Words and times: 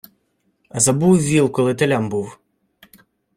Забув 0.71 1.17
віл, 1.19 1.51
коли 1.51 1.75
телям 1.75 2.09
був. 2.09 2.39